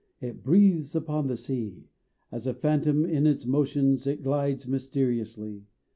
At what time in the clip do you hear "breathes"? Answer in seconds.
0.43-0.95